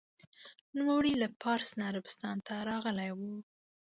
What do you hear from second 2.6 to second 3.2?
راغلی و.